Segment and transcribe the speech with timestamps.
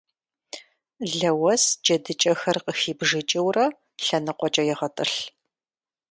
[1.17, 3.65] Лэуэс джэдыкӀэхэр къыхибжыкӀыурэ
[4.03, 5.17] лъэныкъуэкӀэ егъэтӀылъ.